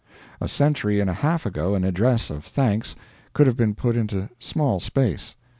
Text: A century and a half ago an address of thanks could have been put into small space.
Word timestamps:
A 0.39 0.47
century 0.47 0.99
and 0.99 1.11
a 1.11 1.13
half 1.13 1.45
ago 1.45 1.75
an 1.75 1.83
address 1.83 2.31
of 2.31 2.43
thanks 2.43 2.95
could 3.33 3.45
have 3.45 3.55
been 3.55 3.75
put 3.75 3.95
into 3.95 4.31
small 4.39 4.79
space. 4.79 5.35